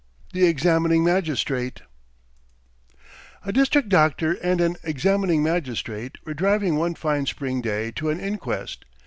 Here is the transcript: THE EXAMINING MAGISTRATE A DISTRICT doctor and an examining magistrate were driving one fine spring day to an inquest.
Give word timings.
THE 0.33 0.47
EXAMINING 0.47 1.03
MAGISTRATE 1.03 1.83
A 3.45 3.51
DISTRICT 3.51 3.87
doctor 3.87 4.33
and 4.41 4.59
an 4.59 4.77
examining 4.83 5.43
magistrate 5.43 6.17
were 6.25 6.33
driving 6.33 6.75
one 6.75 6.95
fine 6.95 7.27
spring 7.27 7.61
day 7.61 7.91
to 7.91 8.09
an 8.09 8.19
inquest. 8.19 8.85